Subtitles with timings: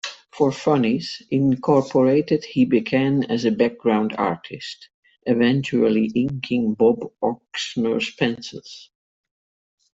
[0.31, 4.89] For Funnies, Incorporated he began as a background artist,
[5.27, 8.89] eventually inking Bob Oksner's pencils.